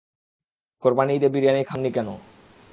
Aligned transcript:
কোরবানি 0.83 1.11
ঈদে 1.15 1.29
বিরিয়ানি 1.33 1.61
খাওয়াননি 1.63 1.89
কেন? 1.95 2.07